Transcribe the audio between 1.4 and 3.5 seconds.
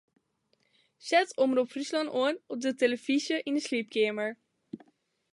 Omrop Fryslân oan op de tillefyzje